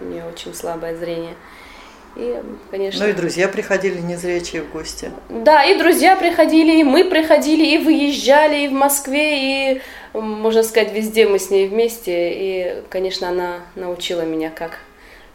[0.00, 1.34] у нее очень слабое зрение.
[2.16, 3.04] И, конечно...
[3.04, 5.10] Ну и друзья приходили незрячие в гости.
[5.28, 9.82] Да, и друзья приходили, и мы приходили, и выезжали, и в Москве, и,
[10.14, 12.30] можно сказать, везде мы с ней вместе.
[12.32, 14.78] И, конечно, она научила меня, как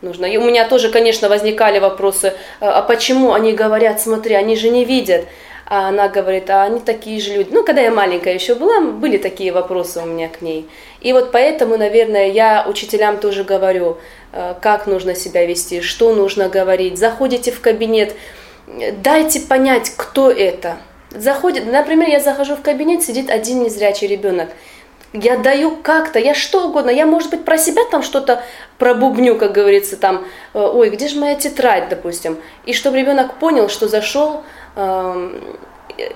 [0.02, 0.26] нужно.
[0.26, 4.70] И у меня тоже, конечно, возникали вопросы, а, а почему они говорят, смотри, они же
[4.70, 5.26] не видят.
[5.70, 7.50] А она говорит, а они такие же люди.
[7.52, 10.68] Ну, когда я маленькая еще была, были такие вопросы у меня к ней.
[11.00, 13.98] И вот поэтому, наверное, я учителям тоже говорю,
[14.34, 16.98] а, как нужно себя вести, что нужно говорить.
[16.98, 18.16] Заходите в кабинет,
[18.68, 20.78] дайте понять, кто это.
[21.12, 24.50] Заходит, например, я захожу в кабинет, сидит один незрячий ребенок
[25.14, 28.44] я даю как-то, я что угодно, я, может быть, про себя там что-то
[28.78, 33.70] пробубню, как говорится, там, э, ой, где же моя тетрадь, допустим, и чтобы ребенок понял,
[33.70, 34.42] что зашел э,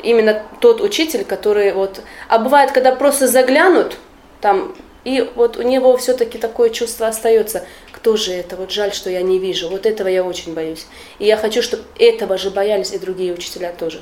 [0.03, 3.97] именно тот учитель, который вот, а бывает, когда просто заглянут,
[4.41, 9.09] там, и вот у него все-таки такое чувство остается, кто же это, вот жаль, что
[9.09, 10.85] я не вижу, вот этого я очень боюсь,
[11.19, 14.01] и я хочу, чтобы этого же боялись и другие учителя тоже.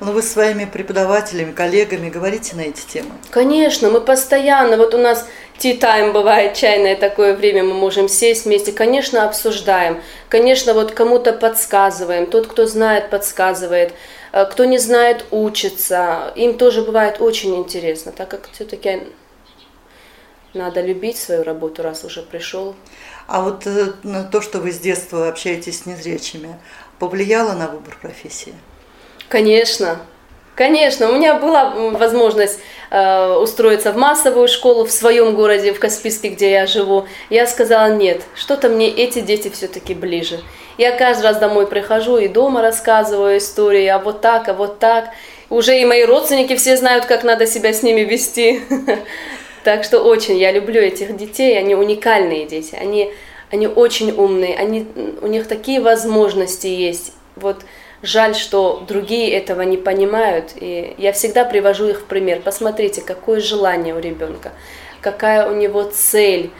[0.00, 3.10] Но вы с своими преподавателями, коллегами говорите на эти темы?
[3.30, 5.26] Конечно, мы постоянно, вот у нас
[5.64, 12.26] time бывает, чайное такое время, мы можем сесть вместе, конечно, обсуждаем, конечно, вот кому-то подсказываем,
[12.26, 13.92] тот, кто знает, подсказывает,
[14.32, 19.02] э, кто не знает, учится, им тоже бывает очень интересно, так как все-таки
[20.54, 22.74] надо любить свою работу, раз уже пришел.
[23.26, 23.92] А вот э,
[24.30, 26.58] то, что вы с детства общаетесь с незрячими,
[26.98, 28.54] повлияло на выбор профессии?
[29.28, 30.00] Конечно,
[30.58, 32.58] Конечно, у меня была возможность
[32.90, 37.06] э, устроиться в массовую школу в своем городе, в Каспийске, где я живу.
[37.30, 40.40] Я сказала, нет, что-то мне эти дети все-таки ближе.
[40.76, 45.10] Я каждый раз домой прихожу и дома рассказываю истории, а вот так, а вот так.
[45.48, 48.60] Уже и мои родственники все знают, как надо себя с ними вести.
[49.64, 53.12] Так что очень я люблю этих детей, они уникальные дети, они,
[53.50, 54.86] они очень умные, они,
[55.20, 57.12] у них такие возможности есть.
[57.36, 57.58] Вот
[58.02, 62.40] Жаль, что другие этого не понимают, и я всегда привожу их в пример.
[62.40, 64.52] Посмотрите, какое желание у ребенка,
[65.00, 66.50] какая у него цель.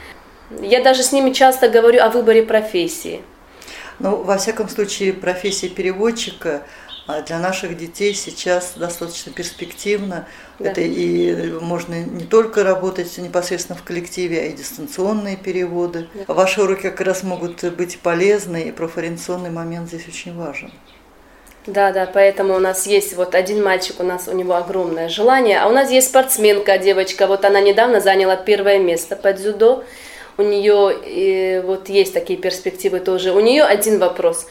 [0.61, 3.21] Я даже с ними часто говорю о выборе профессии.
[3.99, 6.63] Ну, во всяком случае, профессия переводчика
[7.07, 10.27] а, для наших детей сейчас достаточно перспективна.
[10.59, 10.69] Да.
[10.69, 16.07] Это и можно не только работать непосредственно в коллективе, а и дистанционные переводы.
[16.13, 16.33] Да.
[16.33, 20.71] Ваши уроки как раз могут быть полезны, и профориентационный момент здесь очень важен.
[21.69, 25.59] Да, да, поэтому у нас есть вот один мальчик, у нас у него огромное желание,
[25.59, 29.83] а у нас есть спортсменка, девочка, вот она недавно заняла первое место по дзюдо,
[30.39, 33.33] у нее и вот есть такие перспективы тоже.
[33.33, 34.47] У нее один вопрос.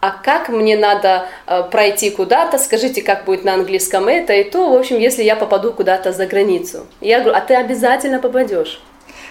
[0.00, 2.58] А как мне надо э, пройти куда-то?
[2.58, 4.70] Скажите, как будет на английском это и то.
[4.70, 6.86] В общем, если я попаду куда-то за границу.
[7.00, 8.80] Я говорю, а ты обязательно попадешь.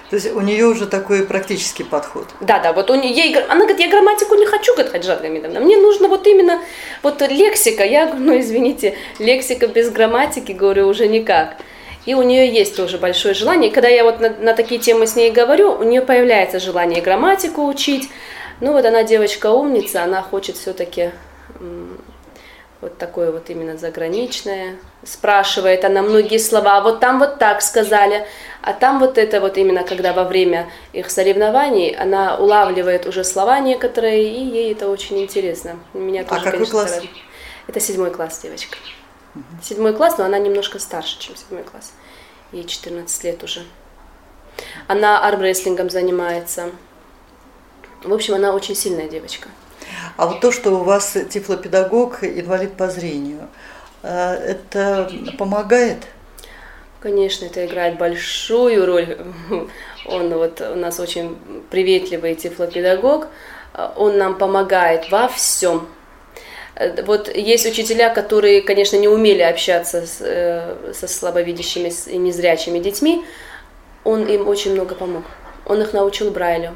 [0.09, 2.27] То есть у нее уже такой практический подход.
[2.39, 5.59] Да, да, вот у нее, ей, она говорит, я грамматику не хочу, говорит Хаджат Гамидовна,
[5.59, 6.61] мне нужно вот именно
[7.03, 7.83] вот лексика.
[7.83, 11.57] Я говорю, ну извините, лексика без грамматики, говорю, уже никак.
[12.05, 13.69] И у нее есть тоже большое желание.
[13.69, 17.65] Когда я вот на, на такие темы с ней говорю, у нее появляется желание грамматику
[17.65, 18.09] учить.
[18.61, 21.11] Ну вот она девочка умница, она хочет все-таки
[22.81, 24.75] вот такое вот именно заграничное.
[25.03, 28.27] Спрашивает она многие слова, вот там вот так сказали,
[28.61, 33.59] а там вот это вот именно, когда во время их соревнований она улавливает уже слова
[33.59, 35.79] некоторые, и ей это очень интересно.
[35.93, 36.89] Меня а тоже, а какой конечно, класс?
[36.89, 37.09] Стараюсь.
[37.67, 38.77] Это седьмой класс девочка.
[39.35, 39.43] Угу.
[39.63, 41.93] Седьмой класс, но она немножко старше, чем седьмой класс.
[42.51, 43.63] Ей 14 лет уже.
[44.87, 46.71] Она армрестлингом занимается.
[48.03, 49.49] В общем, она очень сильная девочка.
[50.17, 53.47] А вот то, что у вас тифлопедагог, инвалид по зрению,
[54.03, 56.07] э, это помогает?
[56.99, 59.17] Конечно, это играет большую роль.
[60.05, 61.37] Он вот у нас очень
[61.69, 63.27] приветливый тифлопедагог.
[63.95, 65.87] Он нам помогает во всем.
[67.05, 73.25] Вот есть учителя, которые, конечно, не умели общаться с, э, со слабовидящими и незрячими детьми.
[74.03, 75.23] Он им очень много помог.
[75.65, 76.73] Он их научил Брайлю.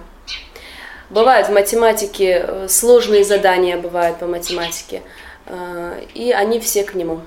[1.12, 5.02] Бывают в математике э, сложные задания, бывают по математике,
[5.46, 7.20] э, и они все к нему.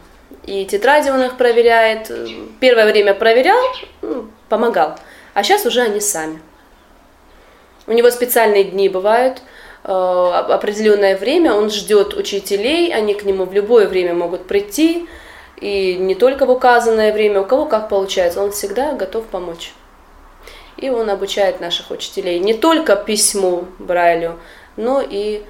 [0.46, 2.10] И тетради он их проверяет.
[2.60, 3.62] Первое время проверял,
[4.00, 4.98] ну, помогал,
[5.34, 6.40] а сейчас уже они сами.
[7.86, 9.42] У него специальные дни бывают,
[9.84, 15.06] э, определенное время он ждет учителей, они к нему в любое время могут прийти,
[15.60, 19.74] и не только в указанное время, у кого как получается, он всегда готов помочь.
[20.76, 24.38] И он обучает наших учителей не только письму Брайлю,
[24.76, 25.42] но и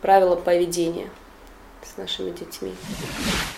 [0.00, 1.08] правилам поведения
[1.82, 2.74] с нашими детьми.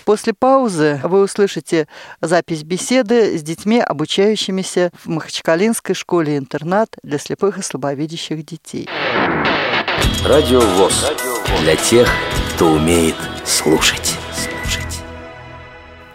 [0.05, 1.89] После паузы вы услышите
[2.21, 8.89] запись беседы с детьми, обучающимися в Махачкалинской школе-интернат для слепых и слабовидящих детей.
[10.27, 11.13] Радио ВОЗ.
[11.61, 12.09] Для тех,
[12.55, 14.19] кто умеет слушать.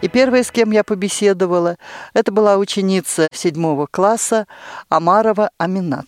[0.02, 1.76] И первая, с кем я побеседовала,
[2.14, 4.46] это была ученица седьмого класса
[4.88, 6.06] Амарова Аминат.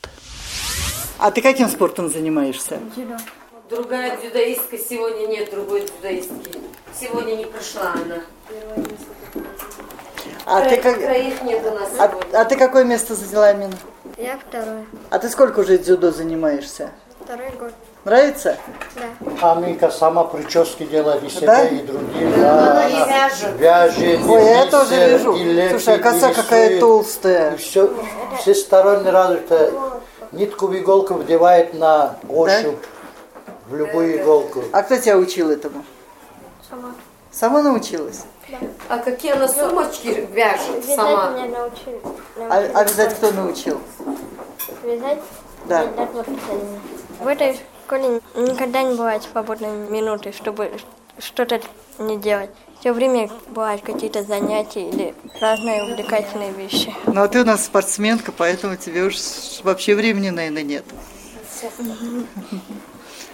[1.19, 2.79] А ты каким спортом занимаешься?
[2.97, 3.17] Дзюдо.
[3.69, 6.59] Другая дзюдоистка сегодня нет, другой дзюдоистки.
[6.99, 8.23] Сегодня не пришла она.
[10.45, 10.99] А ты, как...
[10.99, 13.75] нет у нас а, а ты какое место заняла, Амина?
[14.19, 14.85] Я второе.
[15.11, 16.91] А ты сколько уже дзюдо занимаешься?
[17.21, 17.73] Второй год.
[18.05, 18.59] Нравится?
[18.97, 19.53] Да.
[19.53, 21.69] Аминка сама прически делает и себе, да?
[21.69, 22.33] и другим.
[22.41, 23.61] Да, она вяжет.
[23.61, 24.21] Вяжет.
[24.29, 25.33] Ой, я тоже вижу.
[25.35, 27.55] И лепит, Слушай, а коса какая толстая.
[27.55, 27.95] И все,
[28.41, 29.73] все стороны развито.
[30.33, 32.77] Нитку в иголку вдевает на ощупь.
[33.37, 33.53] Да?
[33.69, 34.65] В любую иголку.
[34.73, 35.85] А кто тебя учил этому?
[36.69, 36.95] Сама.
[37.31, 38.25] Сама научилась?
[38.49, 38.59] Да.
[38.89, 41.31] А какие она сумочки вяжет Вязать сама?
[41.31, 42.01] меня научили.
[42.51, 43.81] А, а вязать кто научил?
[44.83, 45.21] Вязать?
[45.67, 45.85] Да.
[45.85, 46.81] Вязать воспитание.
[47.83, 50.73] В школе никогда не бывает свободной минуты, чтобы
[51.19, 51.61] что-то
[51.99, 52.51] не делать.
[52.81, 56.95] все время бывают какие-то занятия или разные увлекательные вещи.
[57.07, 59.17] Ну, а ты у нас спортсменка, поэтому тебе уж
[59.63, 60.85] вообще времени, наверное, нет.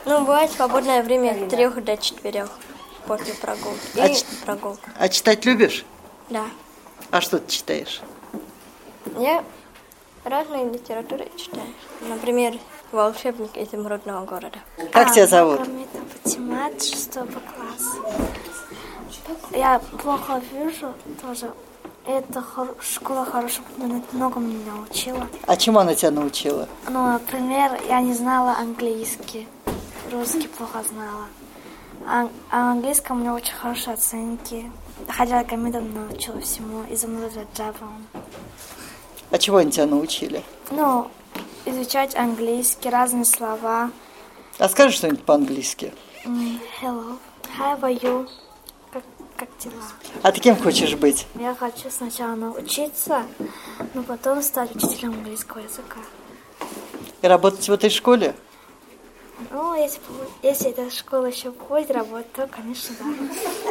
[0.05, 2.51] Ну, бывает свободное время от трех до четырех
[3.07, 3.79] после прогулки.
[3.95, 4.91] И А ч- прогулка.
[4.99, 5.85] А читать любишь?
[6.31, 6.45] Да.
[7.11, 8.01] А что ты читаешь?
[9.19, 9.45] Я
[10.25, 11.67] разные литературы читаю.
[12.03, 12.55] Например,
[12.93, 14.59] «Волшебник изумрудного города».
[14.93, 15.61] Как тебя зовут?
[15.61, 17.97] Магомедов Патимат, шестого класса.
[19.53, 21.51] Я плохо вижу тоже.
[22.07, 25.27] Эта хор- школа хорошая, она много меня научила.
[25.47, 26.67] А чему она тебя научила?
[26.89, 29.47] Ну, например, я не знала английский,
[30.11, 31.27] русский плохо знала.
[32.07, 34.71] А, а английском у меня очень хорошие оценки.
[35.09, 38.07] Хотя Гамедов научила всему, изумруда Джабом.
[39.31, 40.43] А чего они тебя научили?
[40.71, 41.11] Ну,
[41.71, 43.91] изучать английский, разные слова.
[44.59, 45.93] А скажи что-нибудь по-английски.
[46.25, 47.19] Hello,
[47.59, 48.29] how are you?
[48.93, 49.03] Как,
[49.37, 49.75] как дела?
[50.23, 51.27] А ты кем хочешь быть?
[51.39, 53.23] Я хочу сначала научиться,
[53.95, 55.99] но потом стать учителем английского языка.
[57.23, 58.35] И работать в этой школе?
[59.53, 60.01] Ну, если,
[60.43, 63.71] если эта школа еще будет работать, то, конечно, да.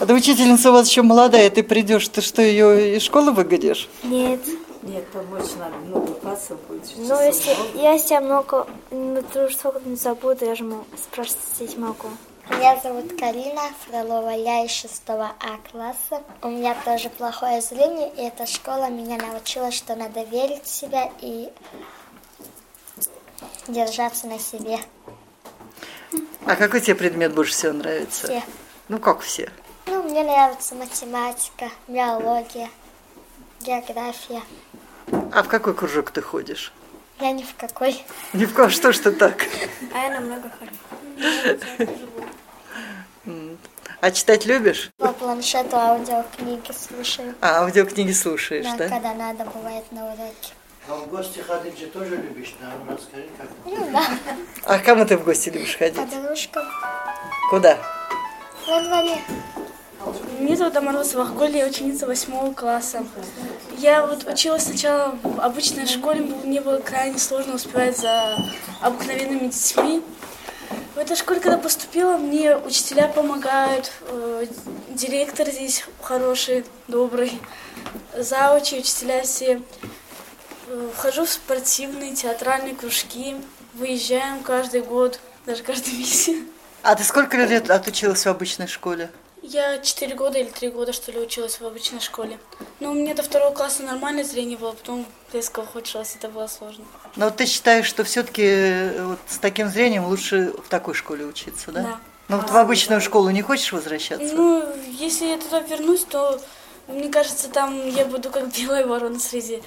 [0.00, 3.88] А ты учительница у вас еще молодая, ты придешь, ты что, ее из школы выгонишь?
[4.02, 4.40] Нет.
[4.88, 6.90] Нет, помочь надо, много классов будет.
[6.96, 12.08] Ну, если, если я много, ну, то что не забуду, я же могу спросить могу.
[12.48, 15.34] Меня зовут Карина Фролова, я из 6 А
[15.70, 16.22] класса.
[16.40, 21.12] У меня тоже плохое зрение, и эта школа меня научила, что надо верить в себя
[21.20, 21.50] и
[23.68, 24.78] держаться на себе.
[26.46, 28.26] А какой тебе предмет больше всего нравится?
[28.26, 28.42] Все.
[28.88, 29.50] Ну, как все?
[29.84, 32.70] Ну, мне нравится математика, биология,
[33.60, 34.42] география.
[35.32, 36.72] А в какой кружок ты ходишь?
[37.20, 38.02] Я ни в какой.
[38.32, 39.44] Ни в коем, что ж ты так?
[39.94, 41.90] А я намного хожу.
[44.00, 44.90] А читать любишь?
[44.98, 47.34] По планшету аудиокниги слушаю.
[47.40, 48.88] А, аудиокниги слушаешь, Да, да?
[48.88, 50.52] когда надо, бывает на уроке.
[50.88, 52.70] А в гости ходить же тоже любишь, да?
[52.86, 53.48] Ну, Расскажи, как.
[53.64, 54.06] Ну да,
[54.64, 55.96] А к кому ты в гости любишь ходить?
[55.96, 56.64] подружкам
[57.50, 57.76] Куда?
[58.68, 59.18] во дворе.
[60.40, 63.04] Меня зовут Амаросова Ахголь, я ученица восьмого класса.
[63.76, 68.36] Я вот училась сначала в обычной школе, мне было крайне сложно успевать за
[68.80, 70.02] обыкновенными детьми.
[70.94, 74.46] В этой школе, когда поступила, мне учителя помогают, э,
[74.90, 77.32] директор здесь хороший, добрый,
[78.16, 79.62] заучи, учителя все.
[80.68, 83.36] Э, Вхожу в спортивные, театральные кружки,
[83.74, 86.36] выезжаем каждый год, даже каждый месяц.
[86.82, 89.10] А ты сколько лет отучилась в обычной школе?
[89.50, 92.38] Я четыре года или три года, что ли, училась в обычной школе.
[92.80, 96.84] Но у меня до второго класса нормальное зрение было, потом резко ухудшилось, это было сложно.
[97.16, 101.72] Но вот ты считаешь, что все-таки вот с таким зрением лучше в такой школе учиться,
[101.72, 101.82] да?
[101.82, 101.98] Да.
[102.28, 104.34] Ну вот в обычную школу не хочешь возвращаться?
[104.34, 106.38] Ну, если я туда вернусь, то,
[106.86, 109.62] мне кажется, там я буду как белая ворона среди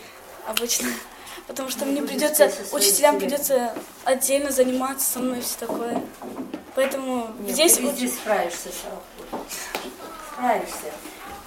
[0.47, 0.93] обычных.
[1.47, 3.73] Потому что мне придется, учителям придется
[4.03, 6.03] отдельно заниматься со мной и все такое.
[6.75, 7.77] Поэтому здесь...
[7.77, 9.01] Ты здесь справишься, Сава.
[10.33, 10.91] Справишься.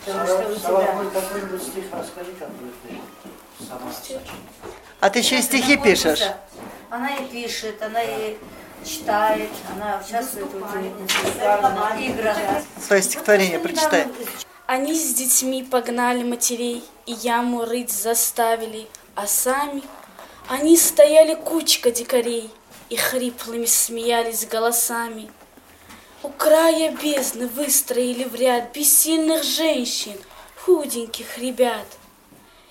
[0.05, 0.93] Потому что у Сава, тебя...
[0.93, 4.21] мой какой-нибудь стих расскажи, как ты сама.
[5.01, 6.23] А ты еще и стихи пишешь?
[6.91, 8.37] Она и пишет, она и
[8.85, 12.37] читает, она участвует в играх.
[12.87, 14.07] Свое стихотворение прочитай.
[14.67, 19.83] Они с детьми погнали матерей и яму рыть заставили, а сами
[20.49, 22.51] они стояли кучка дикарей
[22.89, 25.31] и хриплыми смеялись голосами.
[26.25, 30.17] У края бездны выстроили в ряд бессильных женщин,
[30.57, 31.85] худеньких ребят.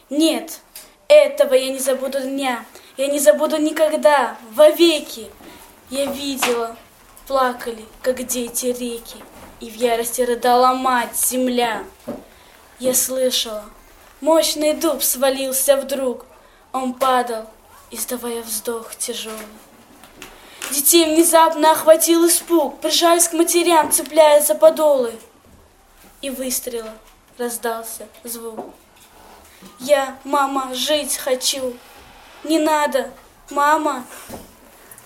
[0.10, 0.60] Нет,
[1.08, 2.66] этого я не забуду дня,
[2.98, 5.30] я не забуду никогда, вовеки.
[5.92, 6.76] Я видела,
[7.28, 9.18] плакали, как дети реки,
[9.60, 11.84] и в ярости рыдала мать, земля.
[12.80, 13.66] Я слышала,
[14.20, 16.26] мощный дуб свалился вдруг,
[16.72, 17.46] он падал,
[17.92, 19.46] издавая вздох тяжелый.
[20.72, 25.14] Детей внезапно охватил испуг, прижались к матерям, цепляясь за подолы.
[26.22, 26.94] И выстрела
[27.38, 28.66] раздался звук.
[29.80, 31.74] Я, мама, жить хочу.
[32.44, 33.12] Не надо,
[33.50, 34.06] мама.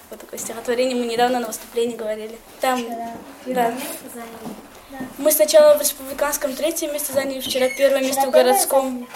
[0.09, 2.37] Вот такое стихотворение мы недавно на выступлении говорили.
[2.61, 2.83] Там,
[3.45, 3.73] да.
[5.17, 9.07] Мы сначала в республиканском третье место заняли, вчера первое место в городском.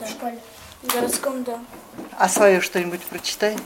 [0.00, 0.38] В школе.
[0.82, 1.60] В городском, да.
[2.18, 3.56] А свое что-нибудь прочитай.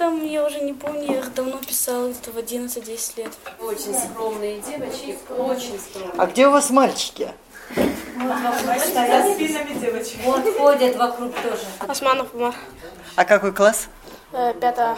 [0.00, 3.32] Там я уже не помню, я их давно писала, это в 11-10 лет.
[3.60, 6.14] Очень скромные девочки, очень скромные.
[6.16, 7.30] А где у вас мальчики?
[10.24, 11.62] Вот ходят вокруг тоже.
[11.80, 12.54] Османов Умар.
[13.14, 13.88] А какой класс?
[14.32, 14.96] Э, Пятое.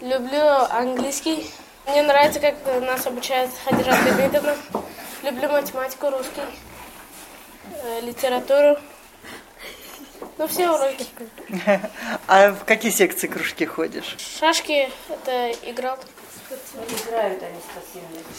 [0.00, 1.50] Люблю английский.
[1.88, 4.54] Мне нравится, как нас обучает Хадижа Бегмедовна.
[5.24, 6.42] Люблю математику, русский,
[7.82, 8.78] э, литературу.
[10.38, 11.06] Ну, все уроки.
[12.28, 14.16] А в какие секции кружки ходишь?
[14.38, 15.98] Шашки– это играл.
[17.06, 17.58] Играют они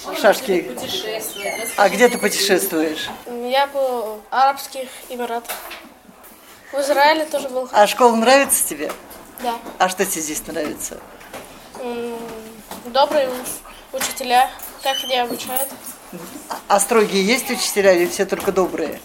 [0.01, 0.19] спасибо.
[0.19, 0.71] Шашки.
[1.77, 3.09] А где ты путешествуешь?
[3.27, 5.55] Я был в Арабских Эмиратах.
[6.71, 7.67] В Израиле тоже был.
[7.71, 8.91] А школа нравится тебе?
[9.43, 9.55] Да.
[9.77, 10.99] А что тебе здесь нравится?
[12.85, 13.61] Добрые уч-
[13.93, 14.49] учителя,
[14.83, 15.69] как меня обучают.
[16.67, 18.99] А строгие есть учителя или все только добрые?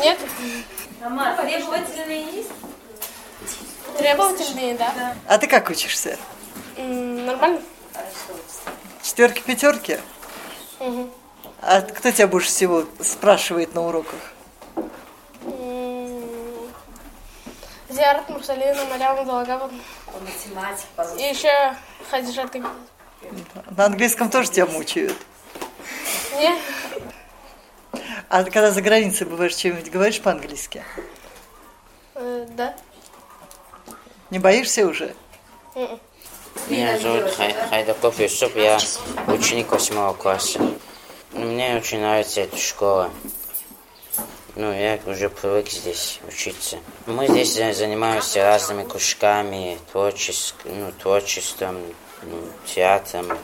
[0.00, 0.18] Нет,
[1.00, 2.50] Мама, требовательные есть?
[3.96, 5.14] требовательные, да.
[5.26, 6.18] А ты как учишься?
[6.76, 7.60] М, Нормально?
[9.02, 9.98] Четверки, пятерки?
[11.60, 14.20] А кто тебя больше всего спрашивает на уроках?
[17.90, 19.70] Зиарат Мурсалина, Марьям Далагава.
[20.06, 20.86] По математике,
[21.24, 21.74] И еще
[22.10, 22.54] Хадижат.
[23.76, 25.16] На английском тоже тебя мучают.
[26.36, 26.58] Нет,
[28.28, 30.84] А когда за границей бываешь, чем-нибудь говоришь по-английски?
[32.14, 32.76] э, да.
[34.30, 35.14] Не боишься уже?
[35.74, 35.98] М-м.
[36.68, 38.78] Меня зовут Хай- Хайдаков Юсуп, я
[39.28, 40.58] ученик восьмого класса.
[41.32, 43.10] Ну, Мне очень нравится эта школа.
[44.56, 46.78] Ну, я уже привык здесь учиться.
[47.06, 51.78] Мы здесь за- занимаемся разными кружками, творчес- ну, творчеством,
[52.22, 53.38] ну, театром.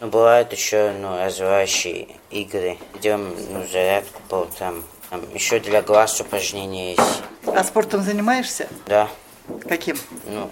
[0.00, 2.78] Ну, бывают еще ну, развивающие игры.
[2.94, 4.82] Идем ну, зарядку по утрам.
[5.10, 7.22] Там еще для глаз упражнения есть.
[7.46, 8.66] А спортом занимаешься?
[8.86, 9.08] Да.
[9.68, 9.96] Каким?
[10.26, 10.50] Ну,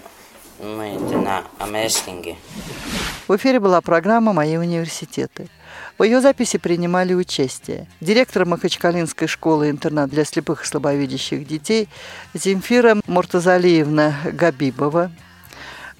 [0.59, 2.35] мы это на амрестлинге.
[3.27, 5.47] В эфире была программа «Мои университеты».
[5.97, 11.89] В ее записи принимали участие директор Махачкалинской школы-интернат для слепых и слабовидящих детей
[12.33, 15.11] Земфира Муртазалиевна Габибова,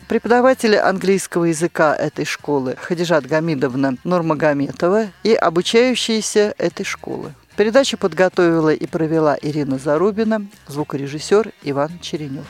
[0.09, 7.33] преподаватели английского языка этой школы Хадижат Гамидовна Нурмагометова и обучающиеся этой школы.
[7.55, 12.47] Передачу подготовила и провела Ирина Зарубина, звукорежиссер Иван Черенев.